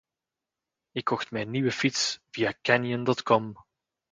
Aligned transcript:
Ik 0.93 1.05
kocht 1.05 1.31
mijn 1.31 1.49
nieuwe 1.51 1.71
fiets 1.71 2.19
via 2.29 2.53
Canyon.com. 2.61 3.57